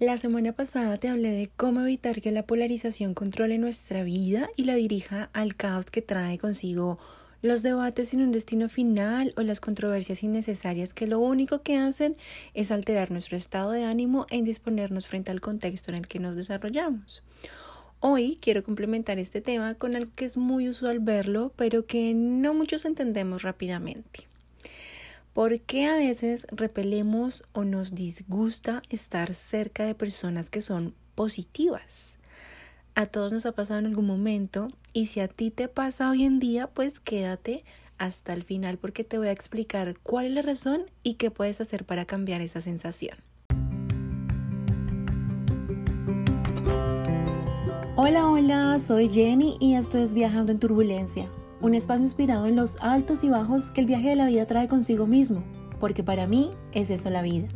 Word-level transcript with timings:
La 0.00 0.16
semana 0.16 0.52
pasada 0.52 0.96
te 0.96 1.08
hablé 1.08 1.32
de 1.32 1.50
cómo 1.56 1.80
evitar 1.80 2.20
que 2.20 2.30
la 2.30 2.46
polarización 2.46 3.14
controle 3.14 3.58
nuestra 3.58 4.04
vida 4.04 4.48
y 4.54 4.62
la 4.62 4.76
dirija 4.76 5.28
al 5.32 5.56
caos 5.56 5.86
que 5.86 6.02
trae 6.02 6.38
consigo 6.38 7.00
los 7.42 7.64
debates 7.64 8.10
sin 8.10 8.22
un 8.22 8.30
destino 8.30 8.68
final 8.68 9.34
o 9.36 9.42
las 9.42 9.58
controversias 9.58 10.22
innecesarias 10.22 10.94
que 10.94 11.08
lo 11.08 11.18
único 11.18 11.62
que 11.62 11.78
hacen 11.78 12.16
es 12.54 12.70
alterar 12.70 13.10
nuestro 13.10 13.36
estado 13.36 13.72
de 13.72 13.86
ánimo 13.86 14.26
e 14.30 14.36
indisponernos 14.36 15.08
frente 15.08 15.32
al 15.32 15.40
contexto 15.40 15.90
en 15.90 15.96
el 15.96 16.06
que 16.06 16.20
nos 16.20 16.36
desarrollamos. 16.36 17.24
Hoy 17.98 18.38
quiero 18.40 18.62
complementar 18.62 19.18
este 19.18 19.40
tema 19.40 19.74
con 19.74 19.96
algo 19.96 20.12
que 20.14 20.26
es 20.26 20.36
muy 20.36 20.68
usual 20.68 21.00
verlo, 21.00 21.52
pero 21.56 21.86
que 21.86 22.14
no 22.14 22.54
muchos 22.54 22.84
entendemos 22.84 23.42
rápidamente. 23.42 24.28
¿Por 25.38 25.60
qué 25.60 25.86
a 25.86 25.94
veces 25.94 26.48
repelemos 26.50 27.44
o 27.52 27.62
nos 27.62 27.92
disgusta 27.92 28.82
estar 28.90 29.34
cerca 29.34 29.84
de 29.84 29.94
personas 29.94 30.50
que 30.50 30.60
son 30.60 30.96
positivas? 31.14 32.18
A 32.96 33.06
todos 33.06 33.30
nos 33.30 33.46
ha 33.46 33.52
pasado 33.52 33.78
en 33.78 33.86
algún 33.86 34.04
momento 34.04 34.66
y 34.92 35.06
si 35.06 35.20
a 35.20 35.28
ti 35.28 35.52
te 35.52 35.68
pasa 35.68 36.10
hoy 36.10 36.24
en 36.24 36.40
día, 36.40 36.66
pues 36.66 36.98
quédate 36.98 37.62
hasta 37.98 38.32
el 38.32 38.42
final 38.42 38.78
porque 38.78 39.04
te 39.04 39.16
voy 39.16 39.28
a 39.28 39.30
explicar 39.30 39.96
cuál 40.02 40.26
es 40.26 40.32
la 40.32 40.42
razón 40.42 40.86
y 41.04 41.14
qué 41.14 41.30
puedes 41.30 41.60
hacer 41.60 41.84
para 41.84 42.04
cambiar 42.04 42.40
esa 42.40 42.60
sensación. 42.60 43.18
Hola, 47.94 48.28
hola, 48.28 48.76
soy 48.80 49.08
Jenny 49.08 49.56
y 49.60 49.74
esto 49.74 49.98
es 49.98 50.14
Viajando 50.14 50.50
en 50.50 50.58
Turbulencia 50.58 51.30
un 51.60 51.74
espacio 51.74 52.04
inspirado 52.04 52.46
en 52.46 52.56
los 52.56 52.76
altos 52.80 53.24
y 53.24 53.28
bajos 53.28 53.70
que 53.70 53.80
el 53.80 53.86
viaje 53.86 54.10
de 54.10 54.16
la 54.16 54.26
vida 54.26 54.46
trae 54.46 54.68
consigo 54.68 55.06
mismo, 55.06 55.42
porque 55.80 56.04
para 56.04 56.26
mí 56.26 56.52
es 56.72 56.90
eso 56.90 57.10
la 57.10 57.22
vida. 57.22 57.48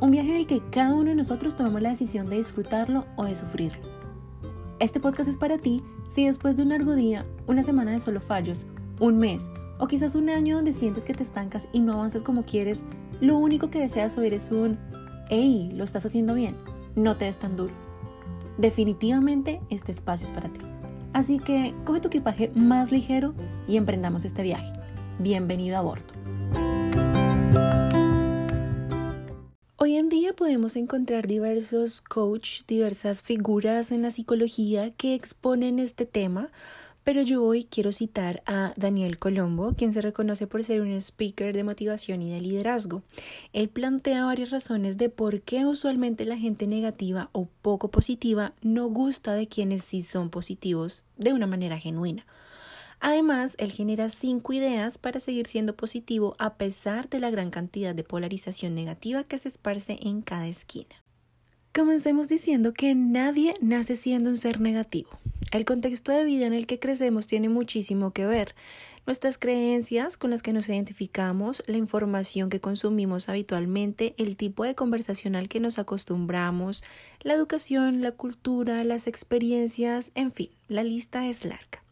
Un 0.00 0.10
viaje 0.10 0.30
en 0.30 0.36
el 0.36 0.46
que 0.46 0.60
cada 0.70 0.94
uno 0.94 1.10
de 1.10 1.16
nosotros 1.16 1.56
tomamos 1.56 1.80
la 1.80 1.90
decisión 1.90 2.28
de 2.28 2.36
disfrutarlo 2.36 3.06
o 3.16 3.24
de 3.24 3.34
sufrirlo. 3.34 3.80
Este 4.78 5.00
podcast 5.00 5.30
es 5.30 5.38
para 5.38 5.56
ti 5.56 5.82
si 6.14 6.26
después 6.26 6.56
de 6.56 6.62
un 6.62 6.68
largo 6.68 6.94
día, 6.94 7.24
una 7.46 7.62
semana 7.62 7.92
de 7.92 7.98
solo 7.98 8.20
fallos, 8.20 8.66
un 9.00 9.16
mes 9.16 9.48
o 9.78 9.86
quizás 9.86 10.14
un 10.14 10.28
año 10.28 10.56
donde 10.56 10.72
sientes 10.72 11.04
que 11.04 11.14
te 11.14 11.22
estancas 11.22 11.68
y 11.72 11.80
no 11.80 11.94
avanzas 11.94 12.22
como 12.22 12.44
quieres, 12.44 12.82
lo 13.20 13.38
único 13.38 13.70
que 13.70 13.80
deseas 13.80 14.18
oír 14.18 14.34
es 14.34 14.50
un 14.50 14.78
¡Hey! 15.30 15.72
Lo 15.74 15.84
estás 15.84 16.04
haciendo 16.04 16.34
bien, 16.34 16.54
no 16.94 17.16
te 17.16 17.24
des 17.24 17.38
tan 17.38 17.56
duro. 17.56 17.72
Definitivamente 18.58 19.60
este 19.70 19.92
espacio 19.92 20.28
es 20.28 20.32
para 20.32 20.50
ti. 20.50 20.60
Así 21.16 21.38
que 21.38 21.74
coge 21.86 22.00
tu 22.00 22.08
equipaje 22.08 22.50
más 22.54 22.92
ligero 22.92 23.34
y 23.66 23.78
emprendamos 23.78 24.26
este 24.26 24.42
viaje. 24.42 24.70
Bienvenido 25.18 25.78
a 25.78 25.80
bordo. 25.80 26.12
Hoy 29.76 29.96
en 29.96 30.10
día 30.10 30.34
podemos 30.34 30.76
encontrar 30.76 31.26
diversos 31.26 32.02
coach, 32.02 32.64
diversas 32.68 33.22
figuras 33.22 33.92
en 33.92 34.02
la 34.02 34.10
psicología 34.10 34.90
que 34.90 35.14
exponen 35.14 35.78
este 35.78 36.04
tema 36.04 36.50
pero 37.06 37.22
yo 37.22 37.44
hoy 37.44 37.62
quiero 37.62 37.92
citar 37.92 38.42
a 38.46 38.74
Daniel 38.76 39.16
Colombo, 39.16 39.74
quien 39.76 39.92
se 39.92 40.00
reconoce 40.00 40.48
por 40.48 40.64
ser 40.64 40.80
un 40.80 40.90
speaker 41.00 41.54
de 41.54 41.62
motivación 41.62 42.20
y 42.20 42.32
de 42.32 42.40
liderazgo. 42.40 43.04
Él 43.52 43.68
plantea 43.68 44.24
varias 44.24 44.50
razones 44.50 44.96
de 44.96 45.08
por 45.08 45.40
qué 45.42 45.66
usualmente 45.66 46.24
la 46.24 46.36
gente 46.36 46.66
negativa 46.66 47.30
o 47.30 47.46
poco 47.62 47.92
positiva 47.92 48.54
no 48.60 48.88
gusta 48.88 49.34
de 49.34 49.46
quienes 49.46 49.84
sí 49.84 50.02
son 50.02 50.30
positivos 50.30 51.04
de 51.16 51.32
una 51.32 51.46
manera 51.46 51.78
genuina. 51.78 52.26
Además, 52.98 53.54
él 53.58 53.70
genera 53.70 54.08
cinco 54.08 54.52
ideas 54.52 54.98
para 54.98 55.20
seguir 55.20 55.46
siendo 55.46 55.76
positivo 55.76 56.34
a 56.40 56.54
pesar 56.54 57.08
de 57.08 57.20
la 57.20 57.30
gran 57.30 57.50
cantidad 57.50 57.94
de 57.94 58.02
polarización 58.02 58.74
negativa 58.74 59.22
que 59.22 59.38
se 59.38 59.50
esparce 59.50 59.96
en 60.02 60.22
cada 60.22 60.48
esquina. 60.48 60.96
Comencemos 61.72 62.26
diciendo 62.26 62.72
que 62.72 62.96
nadie 62.96 63.54
nace 63.60 63.94
siendo 63.94 64.28
un 64.28 64.36
ser 64.36 64.60
negativo. 64.60 65.10
El 65.52 65.64
contexto 65.64 66.10
de 66.10 66.24
vida 66.24 66.46
en 66.46 66.54
el 66.54 66.66
que 66.66 66.80
crecemos 66.80 67.28
tiene 67.28 67.48
muchísimo 67.48 68.12
que 68.12 68.26
ver. 68.26 68.54
Nuestras 69.06 69.38
creencias 69.38 70.16
con 70.16 70.30
las 70.30 70.42
que 70.42 70.52
nos 70.52 70.68
identificamos, 70.68 71.62
la 71.68 71.76
información 71.76 72.50
que 72.50 72.60
consumimos 72.60 73.28
habitualmente, 73.28 74.14
el 74.18 74.36
tipo 74.36 74.64
de 74.64 74.74
conversación 74.74 75.36
al 75.36 75.48
que 75.48 75.60
nos 75.60 75.78
acostumbramos, 75.78 76.82
la 77.20 77.34
educación, 77.34 78.02
la 78.02 78.10
cultura, 78.10 78.82
las 78.82 79.06
experiencias, 79.06 80.10
en 80.16 80.32
fin, 80.32 80.50
la 80.66 80.82
lista 80.82 81.28
es 81.28 81.44
larga. 81.44 81.85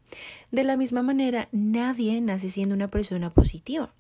De 0.51 0.65
la 0.65 0.77
misma 0.77 1.03
manera, 1.03 1.49
nadie 1.53 2.21
nace 2.21 2.49
siendo 2.49 2.75
una 2.75 2.91
persona 2.91 3.31
positiva. 3.31 3.93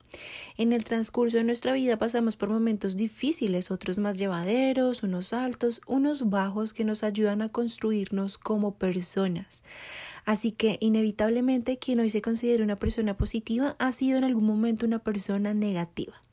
En 0.56 0.72
el 0.72 0.84
transcurso 0.84 1.36
de 1.36 1.44
nuestra 1.44 1.72
vida 1.72 1.98
pasamos 1.98 2.36
por 2.36 2.48
momentos 2.48 2.96
difíciles, 2.96 3.70
otros 3.70 3.98
más 3.98 4.16
llevaderos, 4.18 5.02
unos 5.02 5.32
altos, 5.32 5.80
unos 5.86 6.30
bajos 6.30 6.72
que 6.72 6.84
nos 6.84 7.02
ayudan 7.02 7.42
a 7.42 7.48
construirnos 7.48 8.38
como 8.38 8.74
personas. 8.74 9.62
Así 10.24 10.52
que 10.52 10.78
inevitablemente 10.80 11.78
quien 11.78 12.00
hoy 12.00 12.10
se 12.10 12.22
considera 12.22 12.64
una 12.64 12.76
persona 12.76 13.16
positiva 13.16 13.76
ha 13.78 13.92
sido 13.92 14.18
en 14.18 14.24
algún 14.24 14.46
momento 14.46 14.86
una 14.86 15.00
persona 15.00 15.52
negativa. 15.54 16.23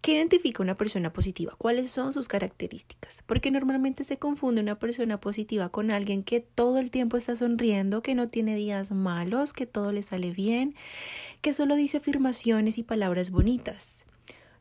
¿Qué 0.00 0.12
identifica 0.12 0.62
una 0.62 0.76
persona 0.76 1.12
positiva? 1.12 1.54
¿Cuáles 1.58 1.90
son 1.90 2.14
sus 2.14 2.26
características? 2.26 3.22
Porque 3.26 3.50
normalmente 3.50 4.02
se 4.02 4.16
confunde 4.16 4.62
una 4.62 4.78
persona 4.78 5.20
positiva 5.20 5.68
con 5.68 5.90
alguien 5.90 6.22
que 6.22 6.40
todo 6.40 6.78
el 6.78 6.90
tiempo 6.90 7.18
está 7.18 7.36
sonriendo, 7.36 8.02
que 8.02 8.14
no 8.14 8.30
tiene 8.30 8.56
días 8.56 8.92
malos, 8.92 9.52
que 9.52 9.66
todo 9.66 9.92
le 9.92 10.00
sale 10.00 10.30
bien, 10.30 10.74
que 11.42 11.52
solo 11.52 11.76
dice 11.76 11.98
afirmaciones 11.98 12.78
y 12.78 12.82
palabras 12.82 13.30
bonitas. 13.30 14.06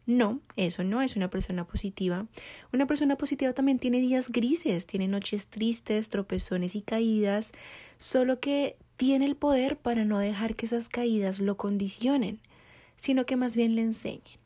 No, 0.05 0.41
eso 0.57 0.83
no 0.83 1.01
es 1.01 1.16
una 1.16 1.29
persona 1.29 1.66
positiva. 1.66 2.25
Una 2.73 2.85
persona 2.85 3.16
positiva 3.16 3.53
también 3.53 3.79
tiene 3.79 4.01
días 4.01 4.31
grises, 4.33 4.88
tiene 4.88 5.07
noches 5.07 5.47
tristes, 5.47 6.09
tropezones 6.09 6.75
y 6.75 6.81
caídas, 6.81 7.53
solo 7.95 8.41
que 8.41 8.75
tiene 8.97 9.25
el 9.25 9.38
poder 9.38 9.77
para 9.77 10.03
no 10.03 10.19
dejar 10.19 10.56
que 10.56 10.66
esas 10.66 10.89
caídas 10.89 11.39
lo 11.39 11.56
condicionen, 11.56 12.41
sino 12.97 13.25
que 13.25 13.38
más 13.38 13.56
bien 13.56 13.75
le 13.75 13.83
enseñen. 13.83 14.39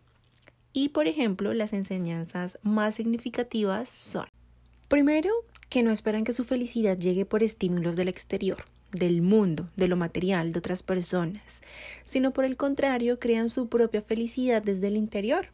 Y, 0.73 0.89
por 0.89 1.07
ejemplo, 1.07 1.53
las 1.53 1.71
enseñanzas 1.71 2.57
más 2.63 2.95
significativas 2.95 3.87
son, 3.87 4.25
primero, 4.87 5.31
que 5.69 5.83
no 5.83 5.91
esperan 5.91 6.23
que 6.23 6.33
su 6.33 6.43
felicidad 6.43 6.97
llegue 6.97 7.25
por 7.25 7.43
estímulos 7.43 7.95
del 7.95 8.07
exterior, 8.07 8.57
del 8.91 9.21
mundo, 9.21 9.69
de 9.75 9.87
lo 9.87 9.95
material, 9.95 10.51
de 10.51 10.59
otras 10.59 10.83
personas, 10.83 11.61
sino 12.03 12.31
por 12.31 12.45
el 12.45 12.57
contrario, 12.57 13.19
crean 13.19 13.49
su 13.49 13.67
propia 13.69 14.01
felicidad 14.01 14.63
desde 14.63 14.87
el 14.87 14.97
interior 14.97 15.47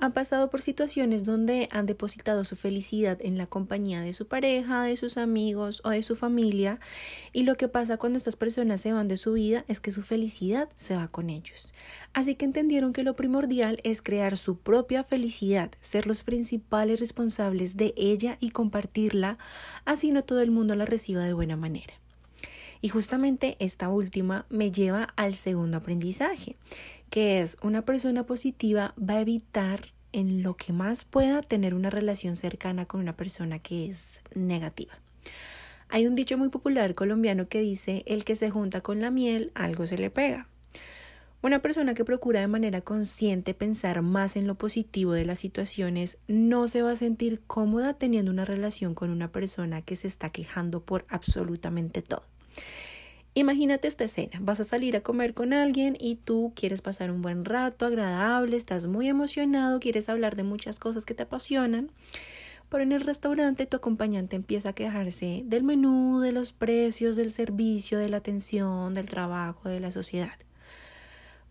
han 0.00 0.12
pasado 0.12 0.48
por 0.50 0.62
situaciones 0.62 1.24
donde 1.24 1.68
han 1.70 1.84
depositado 1.84 2.44
su 2.44 2.56
felicidad 2.56 3.18
en 3.20 3.36
la 3.36 3.46
compañía 3.46 4.00
de 4.00 4.14
su 4.14 4.26
pareja, 4.26 4.82
de 4.84 4.96
sus 4.96 5.18
amigos 5.18 5.82
o 5.84 5.90
de 5.90 6.02
su 6.02 6.16
familia 6.16 6.80
y 7.32 7.42
lo 7.42 7.54
que 7.54 7.68
pasa 7.68 7.98
cuando 7.98 8.16
estas 8.16 8.34
personas 8.34 8.80
se 8.80 8.92
van 8.92 9.08
de 9.08 9.18
su 9.18 9.34
vida 9.34 9.64
es 9.68 9.78
que 9.78 9.90
su 9.90 10.02
felicidad 10.02 10.70
se 10.74 10.96
va 10.96 11.08
con 11.08 11.28
ellos. 11.28 11.74
Así 12.14 12.34
que 12.34 12.46
entendieron 12.46 12.94
que 12.94 13.04
lo 13.04 13.14
primordial 13.14 13.78
es 13.84 14.00
crear 14.00 14.38
su 14.38 14.56
propia 14.56 15.04
felicidad, 15.04 15.70
ser 15.82 16.06
los 16.06 16.22
principales 16.22 16.98
responsables 16.98 17.76
de 17.76 17.92
ella 17.96 18.38
y 18.40 18.50
compartirla, 18.50 19.36
así 19.84 20.12
no 20.12 20.24
todo 20.24 20.40
el 20.40 20.50
mundo 20.50 20.74
la 20.74 20.86
reciba 20.86 21.24
de 21.24 21.34
buena 21.34 21.56
manera. 21.56 21.92
Y 22.82 22.88
justamente 22.88 23.56
esta 23.58 23.88
última 23.88 24.46
me 24.48 24.70
lleva 24.72 25.12
al 25.16 25.34
segundo 25.34 25.78
aprendizaje, 25.78 26.56
que 27.10 27.42
es 27.42 27.56
una 27.62 27.82
persona 27.82 28.24
positiva 28.24 28.94
va 28.98 29.14
a 29.14 29.20
evitar 29.20 29.80
en 30.12 30.42
lo 30.42 30.56
que 30.56 30.72
más 30.72 31.04
pueda 31.04 31.42
tener 31.42 31.74
una 31.74 31.90
relación 31.90 32.36
cercana 32.36 32.86
con 32.86 33.00
una 33.00 33.16
persona 33.16 33.58
que 33.58 33.90
es 33.90 34.22
negativa. 34.34 34.94
Hay 35.88 36.06
un 36.06 36.14
dicho 36.14 36.38
muy 36.38 36.48
popular 36.48 36.94
colombiano 36.94 37.48
que 37.48 37.60
dice, 37.60 38.04
el 38.06 38.24
que 38.24 38.36
se 38.36 38.50
junta 38.50 38.80
con 38.80 39.00
la 39.00 39.10
miel, 39.10 39.50
algo 39.54 39.86
se 39.86 39.98
le 39.98 40.10
pega. 40.10 40.46
Una 41.42 41.62
persona 41.62 41.94
que 41.94 42.04
procura 42.04 42.40
de 42.40 42.48
manera 42.48 42.82
consciente 42.82 43.54
pensar 43.54 44.02
más 44.02 44.36
en 44.36 44.46
lo 44.46 44.56
positivo 44.56 45.14
de 45.14 45.24
las 45.24 45.38
situaciones 45.38 46.18
no 46.28 46.68
se 46.68 46.82
va 46.82 46.92
a 46.92 46.96
sentir 46.96 47.40
cómoda 47.46 47.94
teniendo 47.94 48.30
una 48.30 48.44
relación 48.44 48.94
con 48.94 49.10
una 49.10 49.32
persona 49.32 49.80
que 49.82 49.96
se 49.96 50.06
está 50.06 50.30
quejando 50.30 50.84
por 50.84 51.06
absolutamente 51.08 52.02
todo. 52.02 52.24
Imagínate 53.34 53.86
esta 53.86 54.04
escena, 54.04 54.38
vas 54.40 54.58
a 54.58 54.64
salir 54.64 54.96
a 54.96 55.02
comer 55.02 55.34
con 55.34 55.52
alguien 55.52 55.96
y 56.00 56.16
tú 56.16 56.52
quieres 56.56 56.82
pasar 56.82 57.12
un 57.12 57.22
buen 57.22 57.44
rato 57.44 57.86
agradable, 57.86 58.56
estás 58.56 58.86
muy 58.86 59.08
emocionado, 59.08 59.78
quieres 59.78 60.08
hablar 60.08 60.34
de 60.34 60.42
muchas 60.42 60.80
cosas 60.80 61.06
que 61.06 61.14
te 61.14 61.22
apasionan, 61.22 61.92
pero 62.68 62.82
en 62.82 62.90
el 62.90 63.02
restaurante 63.02 63.66
tu 63.66 63.76
acompañante 63.76 64.34
empieza 64.34 64.70
a 64.70 64.72
quejarse 64.72 65.42
del 65.44 65.62
menú, 65.62 66.20
de 66.20 66.32
los 66.32 66.52
precios, 66.52 67.14
del 67.14 67.30
servicio, 67.30 67.98
de 67.98 68.08
la 68.08 68.16
atención, 68.16 68.94
del 68.94 69.08
trabajo, 69.08 69.68
de 69.68 69.78
la 69.78 69.92
sociedad. 69.92 70.36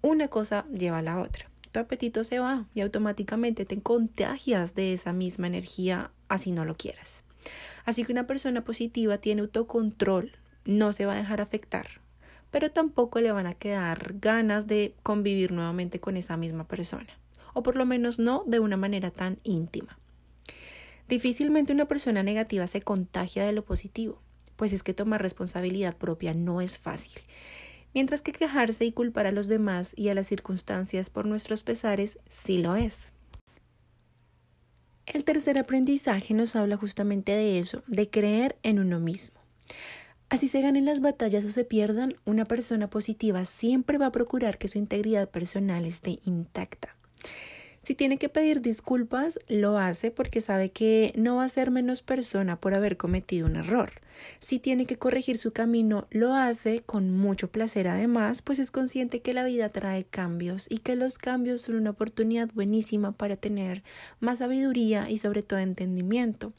Una 0.01 0.27
cosa 0.27 0.65
lleva 0.67 0.97
a 0.97 1.01
la 1.01 1.19
otra. 1.19 1.50
Tu 1.71 1.79
apetito 1.79 2.23
se 2.23 2.39
va 2.39 2.65
y 2.73 2.81
automáticamente 2.81 3.63
te 3.63 3.81
contagias 3.81 4.75
de 4.75 4.94
esa 4.94 5.13
misma 5.13 5.47
energía 5.47 6.11
así 6.27 6.51
no 6.51 6.65
lo 6.65 6.75
quieras. 6.75 7.23
Así 7.85 8.03
que 8.03 8.11
una 8.11 8.27
persona 8.27 8.63
positiva 8.63 9.17
tiene 9.17 9.41
autocontrol, 9.41 10.31
no 10.69 10.94
se 10.94 11.06
va 11.06 11.13
a 11.13 11.18
dejar 11.18 11.42
afectar, 11.42 11.88
pero 12.51 12.71
tampoco 12.71 13.19
le 13.21 13.31
van 13.31 13.48
a 13.48 13.54
quedar 13.54 14.16
ganas 14.19 14.68
de 14.68 14.95
convivir 15.04 15.51
nuevamente 15.51 16.00
con 16.00 16.18
esa 16.18 16.38
misma 16.38 16.68
persona, 16.68 17.19
o 17.54 17.63
por 17.63 17.75
lo 17.75 17.86
menos 17.86 18.19
no 18.19 18.44
de 18.45 18.60
una 18.60 18.77
manera 18.77 19.12
tan 19.12 19.39
íntima. 19.44 19.98
Difícilmente 21.07 21.74
una 21.74 21.88
persona 21.88 22.24
negativa 22.24 22.68
se 22.68 22.81
contagia 22.81 23.45
de 23.45 23.51
lo 23.51 23.66
positivo, 23.66 24.21
pues 24.56 24.74
es 24.74 24.83
que 24.83 24.94
tomar 24.94 25.21
responsabilidad 25.21 25.98
propia 25.98 26.33
no 26.33 26.62
es 26.62 26.77
fácil. 26.77 27.21
Mientras 27.94 28.21
que 28.21 28.31
quejarse 28.31 28.86
y 28.86 28.92
culpar 28.92 29.25
a 29.25 29.31
los 29.31 29.48
demás 29.48 29.94
y 29.95 30.10
a 30.10 30.13
las 30.13 30.27
circunstancias 30.27 31.10
por 31.10 31.25
nuestros 31.25 31.63
pesares 31.63 32.19
sí 32.30 32.60
lo 32.60 32.75
es. 32.75 33.12
El 35.07 35.24
tercer 35.24 35.57
aprendizaje 35.57 36.36
nos 36.36 36.56
habla 36.56 36.77
justamente 36.77 37.31
de 37.31 37.57
eso, 37.57 37.81
de 37.88 38.12
creer 38.12 38.57
en 38.62 38.77
uno 38.77 39.00
mismo. 39.00 39.39
Así 40.29 40.47
se 40.47 40.61
ganen 40.61 40.85
las 40.85 41.01
batallas 41.01 41.43
o 41.45 41.49
se 41.49 41.65
pierdan, 41.65 42.15
una 42.25 42.45
persona 42.45 42.87
positiva 42.87 43.45
siempre 43.45 43.97
va 43.97 44.07
a 44.07 44.11
procurar 44.11 44.59
que 44.59 44.67
su 44.67 44.77
integridad 44.77 45.27
personal 45.29 45.85
esté 45.85 46.19
intacta. 46.23 46.95
Si 47.83 47.95
tiene 47.95 48.19
que 48.19 48.29
pedir 48.29 48.61
disculpas, 48.61 49.39
lo 49.47 49.79
hace 49.79 50.11
porque 50.11 50.41
sabe 50.41 50.69
que 50.69 51.11
no 51.15 51.37
va 51.37 51.45
a 51.45 51.49
ser 51.49 51.71
menos 51.71 52.03
persona 52.03 52.59
por 52.59 52.75
haber 52.75 52.97
cometido 52.97 53.47
un 53.47 53.55
error. 53.55 53.93
Si 54.39 54.59
tiene 54.59 54.85
que 54.85 54.97
corregir 54.97 55.39
su 55.39 55.53
camino, 55.53 56.05
lo 56.11 56.35
hace 56.35 56.81
con 56.81 57.09
mucho 57.09 57.49
placer 57.49 57.87
además, 57.87 58.43
pues 58.43 58.59
es 58.59 58.69
consciente 58.69 59.21
que 59.21 59.33
la 59.33 59.45
vida 59.45 59.69
trae 59.69 60.03
cambios 60.03 60.67
y 60.69 60.79
que 60.79 60.95
los 60.95 61.17
cambios 61.17 61.61
son 61.61 61.75
una 61.77 61.89
oportunidad 61.89 62.49
buenísima 62.53 63.13
para 63.13 63.37
tener 63.37 63.81
más 64.19 64.37
sabiduría 64.37 65.09
y 65.09 65.17
sobre 65.17 65.41
todo 65.41 65.57
entendimiento. 65.57 66.53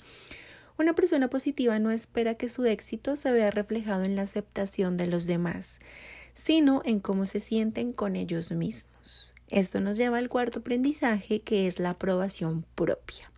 Una 0.81 0.95
persona 0.95 1.29
positiva 1.29 1.79
no 1.79 1.91
espera 1.91 2.37
que 2.37 2.49
su 2.49 2.65
éxito 2.65 3.15
se 3.15 3.31
vea 3.33 3.51
reflejado 3.51 4.05
en 4.05 4.17
la 4.17 4.23
aceptación 4.23 4.97
de 4.97 5.07
los 5.07 5.27
demás, 5.27 5.79
sino 6.33 6.81
en 6.87 7.01
cómo 7.01 7.27
se 7.27 7.39
sienten 7.39 7.93
con 7.93 8.17
ellos 8.17 8.51
mismos. 8.51 9.35
Esto 9.51 9.81
nos 9.81 9.99
lleva 9.99 10.17
al 10.17 10.31
cuarto 10.31 10.61
aprendizaje 10.61 11.43
que 11.43 11.67
es 11.67 11.81
la 11.81 11.91
aprobación 11.91 12.65
propia. 12.77 13.31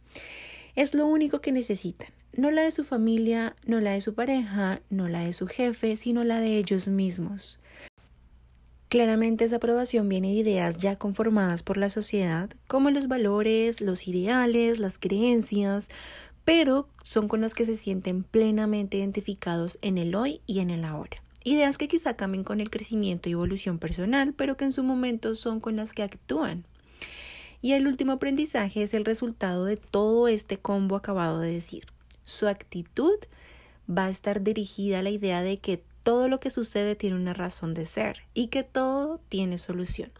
Es 0.77 0.95
lo 0.95 1.05
único 1.05 1.41
que 1.41 1.51
necesitan, 1.51 2.11
no 2.33 2.53
la 2.53 2.63
de 2.63 2.71
su 2.71 2.85
familia, 2.85 3.57
no 3.67 3.81
la 3.81 3.91
de 3.91 4.03
su 4.03 4.15
pareja, 4.15 4.81
no 4.89 5.09
la 5.09 5.25
de 5.25 5.33
su 5.33 5.49
jefe, 5.49 5.97
sino 5.97 6.23
la 6.23 6.39
de 6.39 6.59
ellos 6.59 6.87
mismos. 6.87 7.59
Claramente 8.89 9.47
esa 9.47 9.57
aprobación 9.57 10.09
viene 10.09 10.29
de 10.29 10.35
ideas 10.35 10.77
ya 10.77 10.97
conformadas 10.97 11.63
por 11.63 11.79
la 11.79 11.89
sociedad, 11.89 12.51
como 12.69 12.91
los 12.91 13.09
valores, 13.09 13.81
los 13.81 14.07
ideales, 14.07 14.79
las 14.79 14.99
creencias, 14.99 15.89
pero 16.45 16.89
son 17.03 17.29
con 17.29 17.41
las 17.41 17.55
que 17.55 17.67
se 17.67 17.77
sienten 17.77 18.23
plenamente 18.25 18.97
identificados 18.97 19.79
en 19.83 19.99
el 19.99 20.15
hoy 20.15 20.41
y 20.47 20.61
en 20.61 20.71
el 20.71 20.85
ahora. 20.85 21.23
Ideas 21.45 21.77
que 21.77 21.89
quizá 21.89 22.15
cambien 22.15 22.45
con 22.45 22.61
el 22.61 22.71
crecimiento 22.71 23.29
y 23.29 23.33
evolución 23.33 23.79
personal, 23.79 24.33
pero 24.33 24.57
que 24.57 24.65
en 24.65 24.73
su 24.73 24.85
momento 24.85 25.35
son 25.35 25.61
con 25.61 25.77
las 25.77 25.93
que 25.93 26.03
actúan. 26.03 26.65
Y 27.61 27.73
el 27.73 27.87
último 27.87 28.13
aprendizaje 28.13 28.83
es 28.83 28.95
el 28.95 29.05
resultado 29.05 29.65
de 29.65 29.77
todo 29.77 30.29
este 30.29 30.59
combo 30.59 30.97
acabado 30.97 31.41
de 31.41 31.53
decir. 31.53 31.85
Su 32.25 32.49
actitud 32.49 33.15
va 33.91 34.07
a 34.07 34.11
estar 34.11 34.43
dirigida 34.43 35.01
a 35.01 35.03
la 35.03 35.11
idea 35.11 35.43
de 35.43 35.59
que 35.59 35.83
todo 36.03 36.29
lo 36.29 36.41
que 36.41 36.51
sucede 36.51 36.97
tiene 36.97 37.17
una 37.17 37.35
razón 37.35 37.75
de 37.75 37.87
ser 37.87 38.23
y 38.35 38.49
que 38.49 38.63
todo 38.65 39.21
tiene 39.29 39.59
solución. 39.59 40.11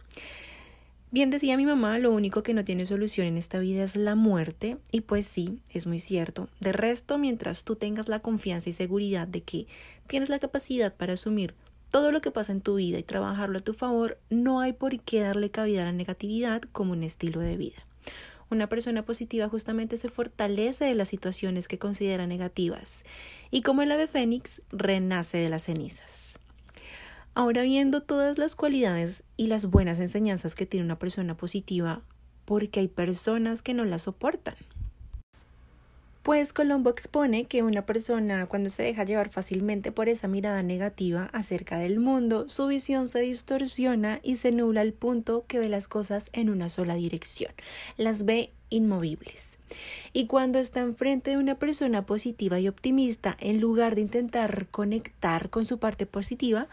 Bien 1.13 1.29
decía 1.29 1.57
mi 1.57 1.67
mamá, 1.67 1.99
lo 1.99 2.11
único 2.11 2.41
que 2.41 2.55
no 2.55 2.65
tiene 2.65 2.87
solución 2.87 3.27
en 3.27 3.37
esta 3.37 3.59
vida 3.59 3.83
es 3.83 3.95
la 3.95 4.15
muerte, 4.15 4.77
y 4.91 5.01
pues 5.01 5.27
sí, 5.27 5.59
es 5.69 5.85
muy 5.85 5.99
cierto. 5.99 6.49
De 6.59 6.71
resto, 6.71 7.19
mientras 7.19 7.65
tú 7.65 7.75
tengas 7.75 8.07
la 8.07 8.17
confianza 8.17 8.71
y 8.71 8.73
seguridad 8.73 9.27
de 9.27 9.41
que 9.41 9.67
tienes 10.07 10.29
la 10.29 10.39
capacidad 10.39 10.91
para 10.91 11.13
asumir 11.13 11.53
todo 11.91 12.11
lo 12.11 12.19
que 12.19 12.31
pasa 12.31 12.51
en 12.51 12.61
tu 12.61 12.77
vida 12.77 12.97
y 12.97 13.03
trabajarlo 13.03 13.59
a 13.59 13.61
tu 13.61 13.75
favor, 13.75 14.17
no 14.31 14.59
hay 14.59 14.73
por 14.73 14.99
qué 15.01 15.19
darle 15.19 15.51
cabida 15.51 15.83
a 15.83 15.85
la 15.85 15.91
negatividad 15.91 16.63
como 16.71 16.93
un 16.93 17.03
estilo 17.03 17.41
de 17.41 17.57
vida. 17.57 17.85
Una 18.49 18.67
persona 18.67 19.05
positiva 19.05 19.47
justamente 19.49 19.97
se 19.97 20.09
fortalece 20.09 20.85
de 20.85 20.95
las 20.95 21.09
situaciones 21.09 21.67
que 21.67 21.77
considera 21.77 22.25
negativas 22.25 23.05
y 23.51 23.61
como 23.61 23.83
el 23.83 23.91
ave 23.91 24.07
fénix 24.07 24.63
renace 24.71 25.37
de 25.37 25.49
las 25.49 25.65
cenizas. 25.65 26.39
Ahora 27.35 27.63
viendo 27.63 28.03
todas 28.03 28.37
las 28.37 28.55
cualidades 28.55 29.23
y 29.37 29.47
las 29.47 29.65
buenas 29.65 29.99
enseñanzas 29.99 30.53
que 30.53 30.67
tiene 30.67 30.85
una 30.85 30.99
persona 30.99 31.35
positiva, 31.35 32.01
porque 32.45 32.79
hay 32.79 32.87
personas 32.87 33.63
que 33.63 33.73
no 33.73 33.85
la 33.85 33.97
soportan. 33.97 34.55
Pues 36.21 36.53
Colombo 36.53 36.89
expone 36.89 37.45
que 37.45 37.63
una 37.63 37.85
persona 37.85 38.45
cuando 38.45 38.69
se 38.69 38.83
deja 38.83 39.03
llevar 39.03 39.29
fácilmente 39.29 39.91
por 39.91 40.07
esa 40.07 40.27
mirada 40.27 40.63
negativa 40.63 41.29
acerca 41.33 41.79
del 41.79 41.99
mundo, 41.99 42.47
su 42.47 42.67
visión 42.67 43.07
se 43.07 43.19
distorsiona 43.19 44.19
y 44.23 44.37
se 44.37 44.51
nubla 44.51 44.81
al 44.81 44.93
punto 44.93 45.43
que 45.47 45.59
ve 45.59 45.69
las 45.69 45.87
cosas 45.87 46.29
en 46.31 46.49
una 46.49 46.69
sola 46.69 46.93
dirección, 46.93 47.51
las 47.97 48.23
ve 48.23 48.53
inmovibles. 48.69 49.57
Y 50.13 50.27
cuando 50.27 50.59
está 50.59 50.81
enfrente 50.81 51.31
de 51.31 51.37
una 51.37 51.59
persona 51.59 52.05
positiva 52.05 52.59
y 52.59 52.67
optimista, 52.67 53.35
en 53.39 53.59
lugar 53.59 53.95
de 53.95 54.01
intentar 54.01 54.67
conectar 54.69 55.49
con 55.49 55.65
su 55.65 55.79
parte 55.79 56.05
positiva, 56.05 56.67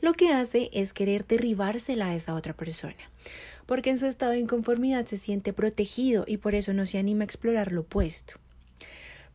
lo 0.00 0.12
que 0.14 0.32
hace 0.32 0.70
es 0.72 0.92
querer 0.92 1.26
derribársela 1.26 2.08
a 2.08 2.14
esa 2.14 2.34
otra 2.34 2.54
persona. 2.54 3.10
Porque 3.66 3.90
en 3.90 3.98
su 3.98 4.06
estado 4.06 4.32
de 4.32 4.40
inconformidad 4.40 5.06
se 5.06 5.16
siente 5.16 5.52
protegido 5.52 6.24
y 6.26 6.36
por 6.36 6.54
eso 6.54 6.72
no 6.72 6.86
se 6.86 6.98
anima 6.98 7.22
a 7.22 7.24
explorar 7.24 7.72
lo 7.72 7.82
opuesto. 7.82 8.34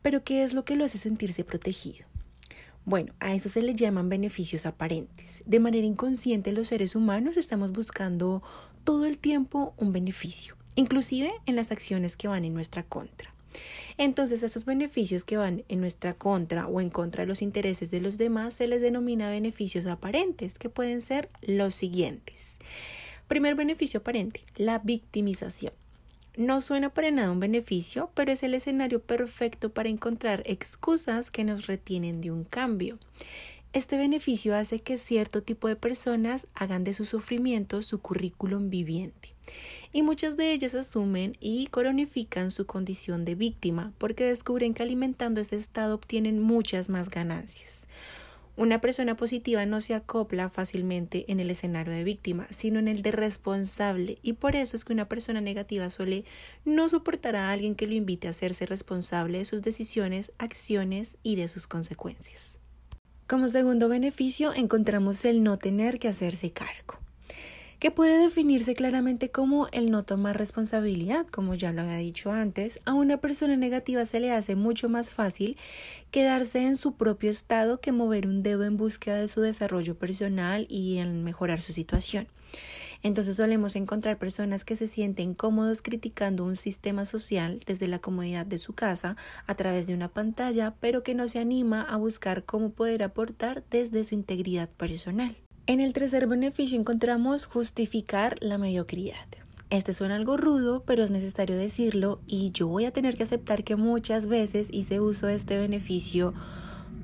Pero 0.02 0.24
¿qué 0.24 0.42
es 0.42 0.54
lo 0.54 0.64
que 0.64 0.76
lo 0.76 0.84
hace 0.84 0.98
sentirse 0.98 1.44
protegido? 1.44 2.06
Bueno, 2.84 3.12
a 3.20 3.34
eso 3.34 3.48
se 3.48 3.60
le 3.60 3.74
llaman 3.74 4.08
beneficios 4.08 4.64
aparentes. 4.64 5.42
De 5.44 5.60
manera 5.60 5.86
inconsciente 5.86 6.52
los 6.52 6.68
seres 6.68 6.96
humanos 6.96 7.36
estamos 7.36 7.72
buscando 7.72 8.42
todo 8.84 9.04
el 9.04 9.18
tiempo 9.18 9.74
un 9.76 9.92
beneficio 9.92 10.59
inclusive 10.74 11.32
en 11.46 11.56
las 11.56 11.72
acciones 11.72 12.16
que 12.16 12.28
van 12.28 12.44
en 12.44 12.54
nuestra 12.54 12.82
contra. 12.82 13.30
Entonces, 13.98 14.42
a 14.42 14.46
esos 14.46 14.64
beneficios 14.64 15.24
que 15.24 15.36
van 15.36 15.64
en 15.68 15.80
nuestra 15.80 16.14
contra 16.14 16.66
o 16.66 16.80
en 16.80 16.90
contra 16.90 17.22
de 17.22 17.28
los 17.28 17.42
intereses 17.42 17.90
de 17.90 18.00
los 18.00 18.16
demás 18.16 18.54
se 18.54 18.66
les 18.66 18.80
denomina 18.80 19.28
beneficios 19.28 19.86
aparentes, 19.86 20.58
que 20.58 20.68
pueden 20.68 21.02
ser 21.02 21.28
los 21.42 21.74
siguientes. 21.74 22.58
Primer 23.28 23.54
beneficio 23.54 24.00
aparente, 24.00 24.42
la 24.56 24.78
victimización. 24.78 25.72
No 26.36 26.60
suena 26.60 26.90
para 26.90 27.10
nada 27.10 27.30
un 27.30 27.40
beneficio, 27.40 28.10
pero 28.14 28.32
es 28.32 28.42
el 28.42 28.54
escenario 28.54 29.02
perfecto 29.02 29.72
para 29.74 29.88
encontrar 29.88 30.42
excusas 30.46 31.30
que 31.30 31.44
nos 31.44 31.66
retienen 31.66 32.20
de 32.20 32.30
un 32.30 32.44
cambio. 32.44 32.98
Este 33.72 33.96
beneficio 33.96 34.56
hace 34.56 34.80
que 34.80 34.98
cierto 34.98 35.44
tipo 35.44 35.68
de 35.68 35.76
personas 35.76 36.48
hagan 36.54 36.82
de 36.82 36.92
su 36.92 37.04
sufrimiento 37.04 37.82
su 37.82 38.00
currículum 38.00 38.68
viviente 38.68 39.36
y 39.92 40.02
muchas 40.02 40.36
de 40.36 40.52
ellas 40.52 40.74
asumen 40.74 41.36
y 41.38 41.68
cronifican 41.68 42.50
su 42.50 42.66
condición 42.66 43.24
de 43.24 43.36
víctima 43.36 43.92
porque 43.98 44.24
descubren 44.24 44.74
que 44.74 44.82
alimentando 44.82 45.40
ese 45.40 45.54
estado 45.54 45.94
obtienen 45.94 46.42
muchas 46.42 46.88
más 46.88 47.10
ganancias. 47.10 47.86
Una 48.56 48.80
persona 48.80 49.16
positiva 49.16 49.64
no 49.66 49.80
se 49.80 49.94
acopla 49.94 50.48
fácilmente 50.48 51.24
en 51.28 51.38
el 51.38 51.48
escenario 51.48 51.92
de 51.92 52.02
víctima, 52.02 52.48
sino 52.50 52.80
en 52.80 52.88
el 52.88 53.02
de 53.02 53.12
responsable, 53.12 54.18
y 54.22 54.34
por 54.34 54.56
eso 54.56 54.76
es 54.76 54.84
que 54.84 54.92
una 54.92 55.08
persona 55.08 55.40
negativa 55.40 55.88
suele 55.88 56.24
no 56.64 56.88
soportar 56.88 57.36
a 57.36 57.52
alguien 57.52 57.76
que 57.76 57.86
lo 57.86 57.94
invite 57.94 58.26
a 58.26 58.30
hacerse 58.30 58.66
responsable 58.66 59.38
de 59.38 59.44
sus 59.44 59.62
decisiones, 59.62 60.32
acciones 60.36 61.16
y 61.22 61.36
de 61.36 61.48
sus 61.48 61.66
consecuencias. 61.66 62.59
Como 63.30 63.48
segundo 63.48 63.88
beneficio 63.88 64.52
encontramos 64.54 65.24
el 65.24 65.44
no 65.44 65.56
tener 65.56 66.00
que 66.00 66.08
hacerse 66.08 66.50
cargo, 66.50 66.98
que 67.78 67.92
puede 67.92 68.18
definirse 68.18 68.74
claramente 68.74 69.30
como 69.30 69.68
el 69.68 69.92
no 69.92 70.02
tomar 70.02 70.36
responsabilidad, 70.36 71.28
como 71.28 71.54
ya 71.54 71.70
lo 71.70 71.82
había 71.82 71.98
dicho 71.98 72.32
antes, 72.32 72.80
a 72.86 72.92
una 72.92 73.18
persona 73.18 73.56
negativa 73.56 74.04
se 74.04 74.18
le 74.18 74.32
hace 74.32 74.56
mucho 74.56 74.88
más 74.88 75.14
fácil 75.14 75.56
quedarse 76.10 76.66
en 76.66 76.76
su 76.76 76.94
propio 76.94 77.30
estado 77.30 77.78
que 77.78 77.92
mover 77.92 78.26
un 78.26 78.42
dedo 78.42 78.64
en 78.64 78.76
búsqueda 78.76 79.18
de 79.20 79.28
su 79.28 79.40
desarrollo 79.42 79.94
personal 79.94 80.66
y 80.68 80.98
en 80.98 81.22
mejorar 81.22 81.60
su 81.60 81.70
situación. 81.70 82.26
Entonces 83.02 83.36
solemos 83.36 83.76
encontrar 83.76 84.18
personas 84.18 84.64
que 84.64 84.76
se 84.76 84.86
sienten 84.86 85.34
cómodos 85.34 85.80
criticando 85.80 86.44
un 86.44 86.56
sistema 86.56 87.06
social 87.06 87.60
desde 87.66 87.88
la 87.88 87.98
comodidad 87.98 88.46
de 88.46 88.58
su 88.58 88.74
casa 88.74 89.16
a 89.46 89.54
través 89.54 89.86
de 89.86 89.94
una 89.94 90.08
pantalla, 90.08 90.74
pero 90.80 91.02
que 91.02 91.14
no 91.14 91.28
se 91.28 91.38
anima 91.38 91.82
a 91.82 91.96
buscar 91.96 92.44
cómo 92.44 92.70
poder 92.70 93.02
aportar 93.02 93.64
desde 93.70 94.04
su 94.04 94.14
integridad 94.14 94.68
personal. 94.68 95.36
En 95.66 95.80
el 95.80 95.92
tercer 95.92 96.26
beneficio 96.26 96.78
encontramos 96.78 97.46
justificar 97.46 98.36
la 98.40 98.58
mediocridad. 98.58 99.26
Este 99.70 99.94
suena 99.94 100.16
algo 100.16 100.36
rudo, 100.36 100.82
pero 100.84 101.04
es 101.04 101.12
necesario 101.12 101.56
decirlo 101.56 102.20
y 102.26 102.50
yo 102.50 102.66
voy 102.66 102.86
a 102.86 102.92
tener 102.92 103.16
que 103.16 103.22
aceptar 103.22 103.62
que 103.62 103.76
muchas 103.76 104.26
veces 104.26 104.66
hice 104.72 104.98
uso 104.98 105.28
de 105.28 105.36
este 105.36 105.58
beneficio 105.58 106.34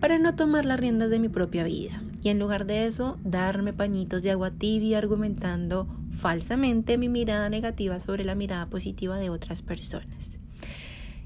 para 0.00 0.18
no 0.18 0.34
tomar 0.34 0.64
las 0.64 0.78
riendas 0.78 1.10
de 1.10 1.18
mi 1.18 1.28
propia 1.28 1.64
vida 1.64 2.02
y 2.22 2.28
en 2.28 2.38
lugar 2.38 2.66
de 2.66 2.86
eso 2.86 3.18
darme 3.24 3.72
pañitos 3.72 4.22
de 4.22 4.30
agua 4.30 4.50
tibia 4.50 4.98
argumentando 4.98 5.86
falsamente 6.10 6.98
mi 6.98 7.08
mirada 7.08 7.48
negativa 7.48 8.00
sobre 8.00 8.24
la 8.24 8.34
mirada 8.34 8.66
positiva 8.66 9.16
de 9.16 9.30
otras 9.30 9.62
personas. 9.62 10.38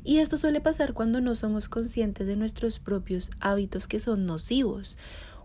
Y 0.04 0.18
esto 0.18 0.36
suele 0.36 0.60
pasar 0.60 0.94
cuando 0.94 1.20
no 1.20 1.34
somos 1.34 1.68
conscientes 1.68 2.26
de 2.26 2.36
nuestros 2.36 2.78
propios 2.80 3.30
hábitos 3.40 3.86
que 3.86 4.00
son 4.00 4.26
nocivos, 4.26 4.98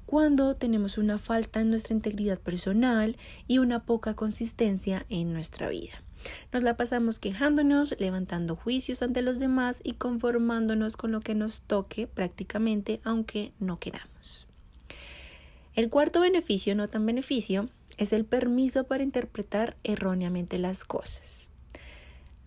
cuando 0.05 0.55
tenemos 0.55 0.98
una 0.98 1.17
falta 1.17 1.62
en 1.62 1.70
nuestra 1.70 1.96
integridad 1.96 2.39
personal 2.39 3.17
y 3.48 3.58
una 3.58 3.86
poca 3.86 4.15
consistencia 4.15 5.05
en 5.10 5.34
nuestra 5.34 5.67
vida. 5.67 6.04
Nos 6.51 6.63
la 6.63 6.77
pasamos 6.77 7.20
quejándonos, 7.20 7.96
levantando 8.00 8.55
juicios 8.55 9.01
ante 9.01 9.22
los 9.22 9.39
demás 9.39 9.82
y 9.84 9.94
conformándonos 9.94 10.98
con 10.98 11.12
lo 11.12 11.22
que 11.22 11.36
nos 11.36 11.62
toque 11.62 12.08
prácticamente 12.08 13.01
aunque 13.03 13.51
no 13.60 13.79
queramos. 13.79 14.48
El 15.75 15.89
cuarto 15.89 16.22
beneficio, 16.22 16.75
no 16.75 16.88
tan 16.88 17.05
beneficio, 17.05 17.70
es 17.98 18.13
el 18.13 18.25
permiso 18.25 18.86
para 18.86 19.03
interpretar 19.03 19.75
erróneamente 19.84 20.58
las 20.58 20.86
cosas. 20.86 21.50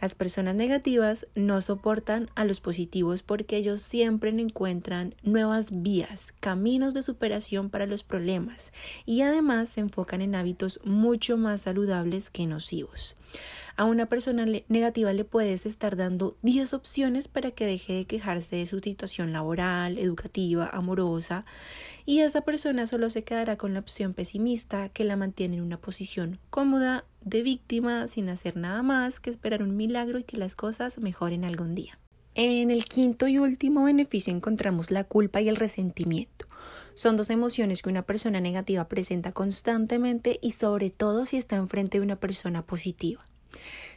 Las 0.00 0.14
personas 0.14 0.54
negativas 0.54 1.26
no 1.34 1.60
soportan 1.60 2.30
a 2.36 2.44
los 2.44 2.60
positivos 2.60 3.24
porque 3.24 3.56
ellos 3.56 3.82
siempre 3.82 4.30
encuentran 4.30 5.16
nuevas 5.24 5.82
vías, 5.82 6.32
caminos 6.38 6.94
de 6.94 7.02
superación 7.02 7.68
para 7.68 7.84
los 7.84 8.04
problemas 8.04 8.72
y 9.06 9.22
además 9.22 9.70
se 9.70 9.80
enfocan 9.80 10.22
en 10.22 10.36
hábitos 10.36 10.78
mucho 10.84 11.36
más 11.36 11.62
saludables 11.62 12.30
que 12.30 12.46
nocivos. 12.46 13.16
A 13.78 13.84
una 13.84 14.06
persona 14.06 14.44
negativa 14.44 15.12
le 15.12 15.24
puedes 15.24 15.64
estar 15.64 15.94
dando 15.94 16.36
10 16.42 16.74
opciones 16.74 17.28
para 17.28 17.52
que 17.52 17.64
deje 17.64 17.92
de 17.92 18.06
quejarse 18.06 18.56
de 18.56 18.66
su 18.66 18.80
situación 18.80 19.32
laboral, 19.32 19.98
educativa, 19.98 20.68
amorosa, 20.72 21.44
y 22.04 22.18
esa 22.18 22.40
persona 22.40 22.88
solo 22.88 23.08
se 23.08 23.22
quedará 23.22 23.56
con 23.56 23.74
la 23.74 23.78
opción 23.78 24.14
pesimista 24.14 24.88
que 24.88 25.04
la 25.04 25.14
mantiene 25.14 25.58
en 25.58 25.62
una 25.62 25.80
posición 25.80 26.40
cómoda 26.50 27.04
de 27.20 27.42
víctima 27.42 28.08
sin 28.08 28.28
hacer 28.30 28.56
nada 28.56 28.82
más 28.82 29.20
que 29.20 29.30
esperar 29.30 29.62
un 29.62 29.76
milagro 29.76 30.18
y 30.18 30.24
que 30.24 30.38
las 30.38 30.56
cosas 30.56 30.98
mejoren 30.98 31.44
algún 31.44 31.76
día. 31.76 32.00
En 32.34 32.72
el 32.72 32.84
quinto 32.84 33.28
y 33.28 33.38
último 33.38 33.84
beneficio 33.84 34.34
encontramos 34.34 34.90
la 34.90 35.04
culpa 35.04 35.40
y 35.40 35.48
el 35.48 35.54
resentimiento. 35.54 36.48
Son 36.94 37.16
dos 37.16 37.30
emociones 37.30 37.82
que 37.82 37.90
una 37.90 38.02
persona 38.02 38.40
negativa 38.40 38.88
presenta 38.88 39.30
constantemente 39.30 40.40
y 40.42 40.50
sobre 40.50 40.90
todo 40.90 41.26
si 41.26 41.36
está 41.36 41.54
enfrente 41.54 41.98
de 41.98 42.04
una 42.04 42.16
persona 42.16 42.66
positiva. 42.66 43.24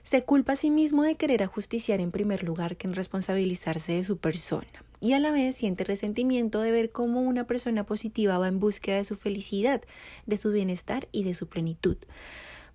Se 0.03 0.23
culpa 0.23 0.53
a 0.53 0.55
sí 0.55 0.69
mismo 0.69 1.03
de 1.03 1.15
querer 1.15 1.43
ajusticiar 1.43 1.99
en 1.99 2.11
primer 2.11 2.43
lugar 2.43 2.77
que 2.77 2.87
en 2.87 2.95
responsabilizarse 2.95 3.93
de 3.93 4.03
su 4.03 4.17
persona, 4.17 4.67
y 4.99 5.13
a 5.13 5.19
la 5.19 5.31
vez 5.31 5.55
siente 5.55 5.83
resentimiento 5.83 6.61
de 6.61 6.71
ver 6.71 6.91
cómo 6.91 7.21
una 7.21 7.45
persona 7.45 7.85
positiva 7.85 8.37
va 8.37 8.47
en 8.47 8.59
búsqueda 8.59 8.97
de 8.97 9.03
su 9.03 9.15
felicidad, 9.15 9.81
de 10.25 10.37
su 10.37 10.51
bienestar 10.51 11.07
y 11.11 11.23
de 11.23 11.33
su 11.33 11.47
plenitud. 11.47 11.97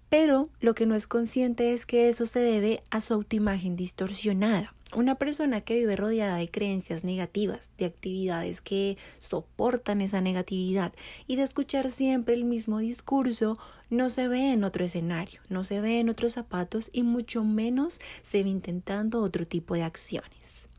Pero 0.09 0.51
lo 0.61 0.75
que 0.75 0.87
no 0.87 0.95
es 0.95 1.07
consciente 1.07 1.73
es 1.73 1.85
que 1.85 2.09
eso 2.09 2.27
se 2.27 2.39
debe 2.39 2.81
a 2.91 3.01
su 3.01 3.15
autoimagen 3.15 3.75
distorsionada. 3.75 4.76
Una 4.97 5.17
persona 5.17 5.61
que 5.61 5.77
vive 5.77 5.95
rodeada 5.95 6.39
de 6.39 6.51
creencias 6.51 7.05
negativas, 7.05 7.69
de 7.77 7.85
actividades 7.85 8.63
que 8.63 8.97
soportan 9.19 10.01
esa 10.01 10.23
negatividad 10.23 10.95
y 11.27 11.37
de 11.37 11.43
escuchar 11.43 11.91
siempre 11.91 12.33
el 12.33 12.45
mismo 12.45 12.79
discurso, 12.79 13.59
no 13.91 14.09
se 14.09 14.27
ve 14.27 14.53
en 14.53 14.65
otro 14.65 14.87
escenario, 14.87 15.43
no 15.51 15.65
se 15.65 15.83
ve 15.83 16.01
en 16.01 16.09
otros 16.09 16.33
zapatos 16.33 16.89
y 16.95 17.03
mucho 17.03 17.45
menos 17.45 18.01
se 18.23 18.43
ve 18.43 18.49
intentando 18.49 19.21
otro 19.21 19.47
tipo 19.47 19.75
de 19.75 19.83
acciones. 19.83 20.71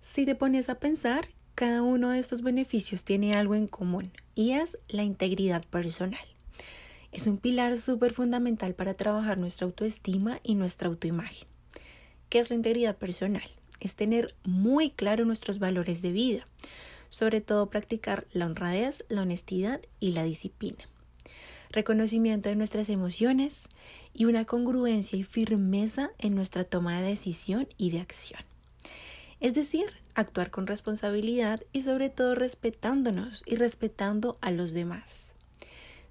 Si 0.00 0.26
te 0.26 0.34
pones 0.34 0.68
a 0.68 0.80
pensar, 0.80 1.28
cada 1.54 1.82
uno 1.82 2.10
de 2.10 2.18
estos 2.18 2.42
beneficios 2.42 3.04
tiene 3.04 3.34
algo 3.34 3.54
en 3.54 3.68
común 3.68 4.10
y 4.34 4.54
es 4.54 4.76
la 4.88 5.04
integridad 5.04 5.62
personal. 5.66 6.26
Es 7.12 7.28
un 7.28 7.38
pilar 7.38 7.78
súper 7.78 8.12
fundamental 8.12 8.74
para 8.74 8.94
trabajar 8.94 9.38
nuestra 9.38 9.66
autoestima 9.66 10.40
y 10.42 10.56
nuestra 10.56 10.88
autoimagen. 10.88 11.51
¿Qué 12.32 12.38
es 12.38 12.48
la 12.48 12.56
integridad 12.56 12.96
personal? 12.96 13.42
Es 13.78 13.94
tener 13.94 14.34
muy 14.42 14.88
claro 14.88 15.26
nuestros 15.26 15.58
valores 15.58 16.00
de 16.00 16.12
vida, 16.12 16.46
sobre 17.10 17.42
todo 17.42 17.68
practicar 17.68 18.26
la 18.32 18.46
honradez, 18.46 19.04
la 19.10 19.20
honestidad 19.20 19.82
y 20.00 20.12
la 20.12 20.24
disciplina. 20.24 20.78
Reconocimiento 21.72 22.48
de 22.48 22.56
nuestras 22.56 22.88
emociones 22.88 23.68
y 24.14 24.24
una 24.24 24.46
congruencia 24.46 25.18
y 25.18 25.24
firmeza 25.24 26.12
en 26.16 26.34
nuestra 26.34 26.64
toma 26.64 27.02
de 27.02 27.08
decisión 27.08 27.68
y 27.76 27.90
de 27.90 28.00
acción. 28.00 28.40
Es 29.40 29.52
decir, 29.52 29.84
actuar 30.14 30.50
con 30.50 30.66
responsabilidad 30.66 31.60
y 31.74 31.82
sobre 31.82 32.08
todo 32.08 32.34
respetándonos 32.34 33.42
y 33.44 33.56
respetando 33.56 34.38
a 34.40 34.52
los 34.52 34.72
demás. 34.72 35.34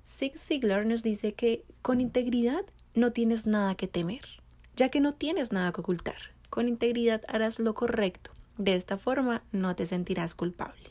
Zig 0.06 0.38
Ziglar 0.38 0.86
nos 0.86 1.02
dice 1.02 1.34
que 1.34 1.64
con 1.82 2.00
integridad 2.00 2.64
no 2.94 3.12
tienes 3.12 3.48
nada 3.48 3.74
que 3.74 3.88
temer 3.88 4.41
ya 4.76 4.90
que 4.90 5.02
no 5.02 5.14
tienes 5.14 5.52
nada 5.52 5.72
que 5.72 5.82
ocultar. 5.82 6.18
Con 6.50 6.68
integridad 6.68 7.22
harás 7.28 7.60
lo 7.60 7.74
correcto. 7.74 8.32
De 8.58 8.76
esta 8.76 8.98
forma 8.98 9.44
no 9.52 9.76
te 9.76 9.86
sentirás 9.86 10.36
culpable. 10.36 10.90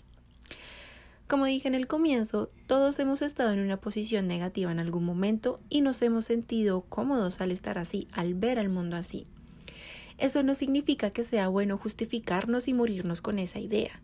Como 1.28 1.44
dije 1.44 1.68
en 1.68 1.76
el 1.76 1.86
comienzo, 1.86 2.48
todos 2.66 2.98
hemos 2.98 3.22
estado 3.22 3.52
en 3.52 3.60
una 3.60 3.76
posición 3.76 4.26
negativa 4.26 4.72
en 4.72 4.80
algún 4.80 5.04
momento 5.04 5.60
y 5.68 5.80
nos 5.80 6.02
hemos 6.02 6.24
sentido 6.24 6.80
cómodos 6.88 7.40
al 7.40 7.52
estar 7.52 7.78
así, 7.78 8.08
al 8.10 8.34
ver 8.34 8.58
al 8.58 8.68
mundo 8.68 8.96
así. 8.96 9.26
Eso 10.18 10.42
no 10.42 10.54
significa 10.54 11.10
que 11.10 11.22
sea 11.22 11.46
bueno 11.46 11.78
justificarnos 11.78 12.66
y 12.66 12.74
morirnos 12.74 13.22
con 13.22 13.38
esa 13.38 13.60
idea, 13.60 14.00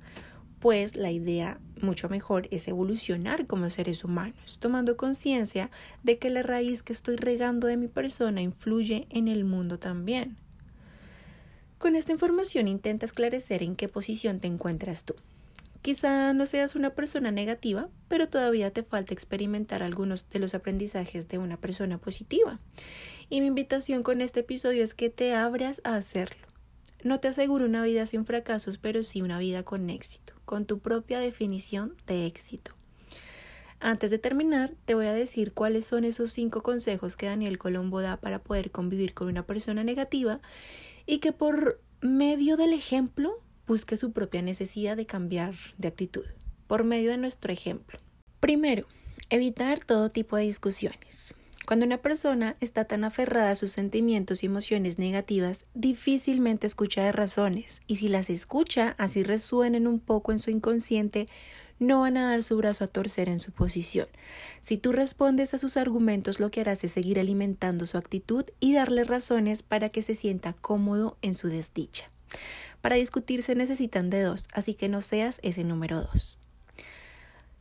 pues 0.60 0.96
la 0.96 1.10
idea 1.10 1.60
mucho 1.82 2.08
mejor 2.08 2.48
es 2.50 2.66
evolucionar 2.68 3.46
como 3.46 3.70
seres 3.70 4.04
humanos, 4.04 4.58
tomando 4.58 4.96
conciencia 4.96 5.70
de 6.02 6.18
que 6.18 6.30
la 6.30 6.42
raíz 6.42 6.82
que 6.82 6.92
estoy 6.92 7.16
regando 7.16 7.66
de 7.66 7.76
mi 7.76 7.88
persona 7.88 8.40
influye 8.40 9.06
en 9.10 9.28
el 9.28 9.44
mundo 9.44 9.78
también. 9.78 10.36
Con 11.78 11.94
esta 11.94 12.12
información 12.12 12.68
intenta 12.68 13.04
esclarecer 13.04 13.62
en 13.62 13.76
qué 13.76 13.88
posición 13.88 14.40
te 14.40 14.48
encuentras 14.48 15.04
tú. 15.04 15.14
Quizá 15.82 16.32
no 16.32 16.46
seas 16.46 16.74
una 16.74 16.90
persona 16.90 17.30
negativa, 17.30 17.88
pero 18.08 18.28
todavía 18.28 18.72
te 18.72 18.82
falta 18.82 19.14
experimentar 19.14 19.82
algunos 19.82 20.28
de 20.30 20.40
los 20.40 20.54
aprendizajes 20.54 21.28
de 21.28 21.38
una 21.38 21.58
persona 21.58 21.98
positiva. 21.98 22.58
Y 23.28 23.40
mi 23.40 23.46
invitación 23.46 24.02
con 24.02 24.20
este 24.20 24.40
episodio 24.40 24.82
es 24.82 24.94
que 24.94 25.10
te 25.10 25.32
abras 25.32 25.80
a 25.84 25.94
hacerlo. 25.94 26.45
No 27.02 27.20
te 27.20 27.28
aseguro 27.28 27.64
una 27.66 27.82
vida 27.82 28.06
sin 28.06 28.24
fracasos, 28.24 28.78
pero 28.78 29.02
sí 29.02 29.22
una 29.22 29.38
vida 29.38 29.62
con 29.62 29.90
éxito 29.90 30.36
con 30.46 30.64
tu 30.64 30.78
propia 30.78 31.20
definición 31.20 31.94
de 32.06 32.24
éxito. 32.24 32.72
Antes 33.78 34.10
de 34.10 34.18
terminar, 34.18 34.72
te 34.86 34.94
voy 34.94 35.06
a 35.06 35.12
decir 35.12 35.52
cuáles 35.52 35.84
son 35.84 36.04
esos 36.04 36.30
cinco 36.32 36.62
consejos 36.62 37.14
que 37.14 37.26
Daniel 37.26 37.58
Colombo 37.58 38.00
da 38.00 38.16
para 38.16 38.38
poder 38.38 38.70
convivir 38.70 39.12
con 39.12 39.28
una 39.28 39.44
persona 39.44 39.84
negativa 39.84 40.40
y 41.04 41.18
que 41.18 41.32
por 41.32 41.82
medio 42.00 42.56
del 42.56 42.72
ejemplo 42.72 43.42
busque 43.66 43.98
su 43.98 44.12
propia 44.12 44.40
necesidad 44.40 44.96
de 44.96 45.04
cambiar 45.04 45.54
de 45.76 45.88
actitud, 45.88 46.24
por 46.66 46.84
medio 46.84 47.10
de 47.10 47.18
nuestro 47.18 47.52
ejemplo. 47.52 47.98
Primero, 48.40 48.86
evitar 49.28 49.84
todo 49.84 50.10
tipo 50.10 50.36
de 50.36 50.44
discusiones. 50.44 51.34
Cuando 51.66 51.84
una 51.84 51.98
persona 51.98 52.56
está 52.60 52.84
tan 52.84 53.02
aferrada 53.02 53.50
a 53.50 53.56
sus 53.56 53.72
sentimientos 53.72 54.42
y 54.44 54.46
emociones 54.46 55.00
negativas, 55.00 55.64
difícilmente 55.74 56.64
escucha 56.64 57.02
de 57.02 57.10
razones, 57.10 57.82
y 57.88 57.96
si 57.96 58.06
las 58.06 58.30
escucha, 58.30 58.94
así 58.98 59.24
resuenen 59.24 59.88
un 59.88 59.98
poco 59.98 60.30
en 60.30 60.38
su 60.38 60.52
inconsciente, 60.52 61.26
no 61.80 62.02
van 62.02 62.18
a 62.18 62.30
dar 62.30 62.44
su 62.44 62.56
brazo 62.56 62.84
a 62.84 62.86
torcer 62.86 63.28
en 63.28 63.40
su 63.40 63.50
posición. 63.50 64.06
Si 64.60 64.78
tú 64.78 64.92
respondes 64.92 65.54
a 65.54 65.58
sus 65.58 65.76
argumentos, 65.76 66.38
lo 66.38 66.52
que 66.52 66.60
harás 66.60 66.84
es 66.84 66.92
seguir 66.92 67.18
alimentando 67.18 67.84
su 67.86 67.98
actitud 67.98 68.44
y 68.60 68.72
darle 68.72 69.02
razones 69.02 69.64
para 69.64 69.88
que 69.88 70.02
se 70.02 70.14
sienta 70.14 70.52
cómodo 70.52 71.18
en 71.20 71.34
su 71.34 71.48
desdicha. 71.48 72.08
Para 72.80 72.94
discutir 72.94 73.42
se 73.42 73.56
necesitan 73.56 74.08
de 74.08 74.22
dos, 74.22 74.46
así 74.52 74.74
que 74.74 74.88
no 74.88 75.00
seas 75.00 75.40
ese 75.42 75.64
número 75.64 76.00
dos. 76.02 76.38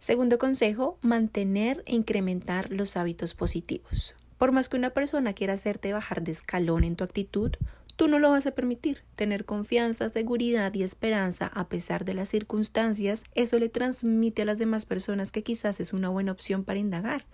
Segundo 0.05 0.37
consejo, 0.37 0.99
mantener 1.01 1.81
e 1.87 1.95
incrementar 1.95 2.69
los 2.69 2.95
hábitos 2.95 3.33
positivos. 3.33 4.15
Por 4.37 4.51
más 4.51 4.69
que 4.69 4.77
una 4.77 4.91
persona 4.91 5.33
quiera 5.33 5.53
hacerte 5.53 5.93
bajar 5.93 6.21
de 6.21 6.31
escalón 6.31 6.83
en 6.83 6.95
tu 6.95 7.03
actitud, 7.03 7.53
tú 7.95 8.07
no 8.07 8.19
lo 8.19 8.29
vas 8.29 8.45
a 8.45 8.51
permitir. 8.51 9.01
Tener 9.15 9.45
confianza, 9.45 10.07
seguridad 10.09 10.71
y 10.75 10.83
esperanza 10.83 11.47
a 11.47 11.69
pesar 11.69 12.05
de 12.05 12.13
las 12.13 12.29
circunstancias, 12.29 13.23
eso 13.33 13.57
le 13.57 13.67
transmite 13.67 14.43
a 14.43 14.45
las 14.45 14.59
demás 14.59 14.85
personas 14.85 15.31
que 15.31 15.41
quizás 15.41 15.79
es 15.79 15.91
una 15.91 16.09
buena 16.09 16.33
opción 16.33 16.63
para 16.65 16.77
indagar. 16.77 17.25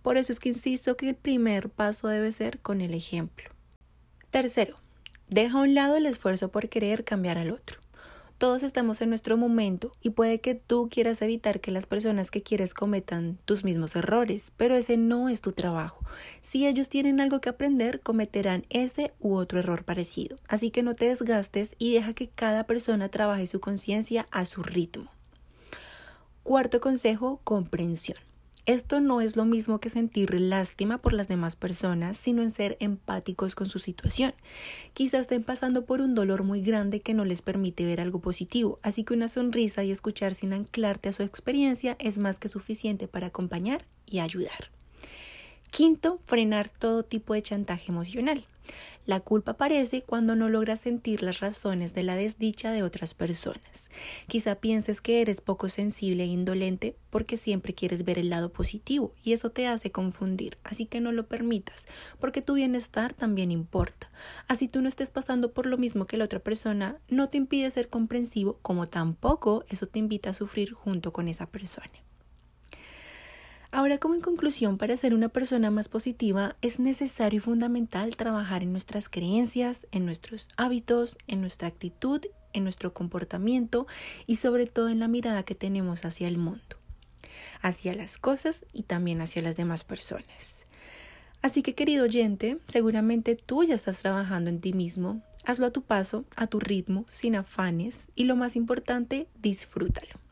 Por 0.00 0.16
eso 0.16 0.30
es 0.30 0.38
que 0.38 0.50
insisto 0.50 0.96
que 0.96 1.08
el 1.08 1.16
primer 1.16 1.68
paso 1.68 2.06
debe 2.06 2.30
ser 2.30 2.60
con 2.60 2.80
el 2.80 2.94
ejemplo. 2.94 3.50
Tercero, 4.30 4.76
deja 5.30 5.58
a 5.58 5.62
un 5.62 5.74
lado 5.74 5.96
el 5.96 6.06
esfuerzo 6.06 6.52
por 6.52 6.68
querer 6.68 7.02
cambiar 7.02 7.38
al 7.38 7.50
otro. 7.50 7.80
Todos 8.36 8.64
estamos 8.64 9.00
en 9.00 9.10
nuestro 9.10 9.36
momento 9.36 9.92
y 10.02 10.10
puede 10.10 10.40
que 10.40 10.56
tú 10.56 10.88
quieras 10.90 11.22
evitar 11.22 11.60
que 11.60 11.70
las 11.70 11.86
personas 11.86 12.32
que 12.32 12.42
quieres 12.42 12.74
cometan 12.74 13.38
tus 13.44 13.62
mismos 13.62 13.94
errores, 13.94 14.50
pero 14.56 14.74
ese 14.74 14.96
no 14.96 15.28
es 15.28 15.40
tu 15.40 15.52
trabajo. 15.52 16.04
Si 16.42 16.66
ellos 16.66 16.88
tienen 16.88 17.20
algo 17.20 17.40
que 17.40 17.48
aprender, 17.48 18.00
cometerán 18.00 18.66
ese 18.70 19.12
u 19.20 19.34
otro 19.34 19.60
error 19.60 19.84
parecido. 19.84 20.36
Así 20.48 20.70
que 20.70 20.82
no 20.82 20.96
te 20.96 21.06
desgastes 21.06 21.76
y 21.78 21.94
deja 21.94 22.12
que 22.12 22.28
cada 22.28 22.64
persona 22.66 23.08
trabaje 23.08 23.46
su 23.46 23.60
conciencia 23.60 24.26
a 24.32 24.44
su 24.44 24.64
ritmo. 24.64 25.10
Cuarto 26.42 26.80
consejo, 26.80 27.40
comprensión. 27.44 28.18
Esto 28.66 29.00
no 29.00 29.20
es 29.20 29.36
lo 29.36 29.44
mismo 29.44 29.78
que 29.78 29.90
sentir 29.90 30.32
lástima 30.40 30.96
por 30.96 31.12
las 31.12 31.28
demás 31.28 31.54
personas, 31.54 32.16
sino 32.16 32.42
en 32.42 32.50
ser 32.50 32.78
empáticos 32.80 33.54
con 33.54 33.68
su 33.68 33.78
situación. 33.78 34.32
Quizás 34.94 35.22
estén 35.22 35.44
pasando 35.44 35.84
por 35.84 36.00
un 36.00 36.14
dolor 36.14 36.44
muy 36.44 36.62
grande 36.62 37.00
que 37.00 37.12
no 37.12 37.26
les 37.26 37.42
permite 37.42 37.84
ver 37.84 38.00
algo 38.00 38.20
positivo, 38.20 38.78
así 38.82 39.04
que 39.04 39.12
una 39.12 39.28
sonrisa 39.28 39.84
y 39.84 39.90
escuchar 39.90 40.32
sin 40.32 40.54
anclarte 40.54 41.10
a 41.10 41.12
su 41.12 41.22
experiencia 41.22 41.96
es 41.98 42.16
más 42.16 42.38
que 42.38 42.48
suficiente 42.48 43.06
para 43.06 43.26
acompañar 43.26 43.84
y 44.06 44.20
ayudar. 44.20 44.70
Quinto, 45.70 46.18
frenar 46.24 46.70
todo 46.70 47.02
tipo 47.02 47.34
de 47.34 47.42
chantaje 47.42 47.92
emocional. 47.92 48.46
La 49.06 49.20
culpa 49.20 49.52
aparece 49.52 50.00
cuando 50.00 50.34
no 50.34 50.48
logras 50.48 50.80
sentir 50.80 51.22
las 51.22 51.40
razones 51.40 51.92
de 51.92 52.02
la 52.04 52.16
desdicha 52.16 52.72
de 52.72 52.82
otras 52.82 53.12
personas. 53.12 53.90
Quizá 54.28 54.54
pienses 54.54 55.02
que 55.02 55.20
eres 55.20 55.42
poco 55.42 55.68
sensible 55.68 56.24
e 56.24 56.28
indolente 56.28 56.96
porque 57.10 57.36
siempre 57.36 57.74
quieres 57.74 58.04
ver 58.04 58.18
el 58.18 58.30
lado 58.30 58.50
positivo 58.50 59.12
y 59.22 59.34
eso 59.34 59.50
te 59.50 59.66
hace 59.66 59.92
confundir, 59.92 60.56
así 60.64 60.86
que 60.86 61.00
no 61.00 61.12
lo 61.12 61.26
permitas, 61.26 61.86
porque 62.18 62.40
tu 62.40 62.54
bienestar 62.54 63.12
también 63.12 63.50
importa. 63.50 64.10
Así 64.48 64.68
tú 64.68 64.80
no 64.80 64.88
estés 64.88 65.10
pasando 65.10 65.52
por 65.52 65.66
lo 65.66 65.76
mismo 65.76 66.06
que 66.06 66.16
la 66.16 66.24
otra 66.24 66.40
persona, 66.40 66.96
no 67.08 67.28
te 67.28 67.36
impide 67.36 67.70
ser 67.70 67.88
comprensivo, 67.88 68.58
como 68.62 68.88
tampoco 68.88 69.64
eso 69.68 69.86
te 69.86 69.98
invita 69.98 70.30
a 70.30 70.34
sufrir 70.34 70.72
junto 70.72 71.12
con 71.12 71.28
esa 71.28 71.46
persona. 71.46 72.03
Ahora, 73.74 73.98
como 73.98 74.14
en 74.14 74.20
conclusión, 74.20 74.78
para 74.78 74.96
ser 74.96 75.14
una 75.14 75.30
persona 75.30 75.68
más 75.68 75.88
positiva 75.88 76.54
es 76.62 76.78
necesario 76.78 77.38
y 77.38 77.40
fundamental 77.40 78.14
trabajar 78.14 78.62
en 78.62 78.70
nuestras 78.70 79.08
creencias, 79.08 79.88
en 79.90 80.06
nuestros 80.06 80.46
hábitos, 80.56 81.18
en 81.26 81.40
nuestra 81.40 81.66
actitud, 81.66 82.20
en 82.52 82.62
nuestro 82.62 82.94
comportamiento 82.94 83.88
y 84.28 84.36
sobre 84.36 84.66
todo 84.66 84.90
en 84.90 85.00
la 85.00 85.08
mirada 85.08 85.42
que 85.42 85.56
tenemos 85.56 86.04
hacia 86.04 86.28
el 86.28 86.38
mundo, 86.38 86.76
hacia 87.62 87.94
las 87.94 88.16
cosas 88.16 88.64
y 88.72 88.84
también 88.84 89.20
hacia 89.20 89.42
las 89.42 89.56
demás 89.56 89.82
personas. 89.82 90.66
Así 91.42 91.62
que 91.62 91.74
querido 91.74 92.04
oyente, 92.04 92.58
seguramente 92.68 93.34
tú 93.34 93.64
ya 93.64 93.74
estás 93.74 93.98
trabajando 93.98 94.50
en 94.50 94.60
ti 94.60 94.72
mismo, 94.72 95.20
hazlo 95.44 95.66
a 95.66 95.72
tu 95.72 95.82
paso, 95.82 96.24
a 96.36 96.46
tu 96.46 96.60
ritmo, 96.60 97.06
sin 97.08 97.34
afanes 97.34 98.06
y 98.14 98.22
lo 98.22 98.36
más 98.36 98.54
importante, 98.54 99.26
disfrútalo. 99.42 100.23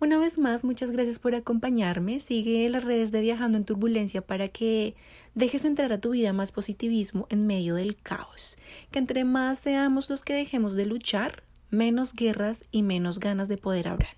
Una 0.00 0.16
vez 0.16 0.38
más, 0.38 0.62
muchas 0.62 0.92
gracias 0.92 1.18
por 1.18 1.34
acompañarme. 1.34 2.20
Sigue 2.20 2.68
las 2.68 2.84
redes 2.84 3.10
de 3.10 3.20
Viajando 3.20 3.58
en 3.58 3.64
Turbulencia 3.64 4.20
para 4.20 4.46
que 4.46 4.94
dejes 5.34 5.64
entrar 5.64 5.92
a 5.92 6.00
tu 6.00 6.10
vida 6.10 6.32
más 6.32 6.52
positivismo 6.52 7.26
en 7.30 7.48
medio 7.48 7.74
del 7.74 7.96
caos. 7.96 8.58
Que 8.92 9.00
entre 9.00 9.24
más 9.24 9.58
seamos 9.58 10.08
los 10.08 10.22
que 10.22 10.34
dejemos 10.34 10.74
de 10.74 10.86
luchar, 10.86 11.42
menos 11.70 12.14
guerras 12.14 12.62
y 12.70 12.82
menos 12.82 13.18
ganas 13.18 13.48
de 13.48 13.56
poder 13.56 13.88
hablar. 13.88 14.14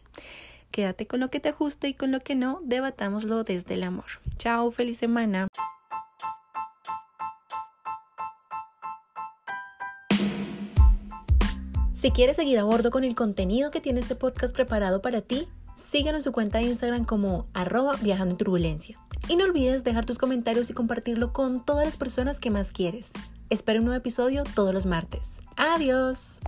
Quédate 0.71 1.07
con 1.07 1.19
lo 1.19 1.31
que 1.31 1.41
te 1.41 1.49
ajuste 1.49 1.89
y 1.89 1.95
con 1.95 2.13
lo 2.13 2.21
que 2.21 2.35
no, 2.35 2.61
debatámoslo 2.63 3.43
desde 3.43 3.73
el 3.73 3.83
amor. 3.83 4.05
Chao, 4.37 4.71
feliz 4.73 4.99
semana. 4.99 5.49
Si 12.01 12.11
quieres 12.11 12.37
seguir 12.37 12.59
a 12.59 12.65
bordo 12.65 12.91
con 12.91 13.05
el 13.05 13.15
contenido 13.15 13.71
que 13.71 13.81
tiene 13.81 14.01
este 14.01 14.15
podcast 14.15 14.55
preparado 14.55 15.03
para 15.03 15.21
ti, 15.23 15.49
Síguenos 15.81 16.21
en 16.21 16.25
su 16.25 16.33
cuenta 16.33 16.59
de 16.59 16.65
Instagram 16.65 17.05
como 17.05 17.47
arroba 17.55 17.97
viajando 18.01 18.33
en 18.35 18.39
turbulencia. 18.39 18.99
Y 19.29 19.37
no 19.37 19.45
olvides 19.45 19.83
dejar 19.83 20.05
tus 20.05 20.19
comentarios 20.19 20.71
y 20.71 20.75
compartirlo 20.75 21.33
con 21.33 21.65
todas 21.65 21.85
las 21.85 21.97
personas 21.97 22.39
que 22.39 22.51
más 22.51 22.71
quieres. 22.71 23.11
Espero 23.49 23.81
un 23.81 23.87
nuevo 23.87 23.99
episodio 23.99 24.45
todos 24.55 24.75
los 24.75 24.87
martes. 24.87 25.41
Adiós. 25.57 26.41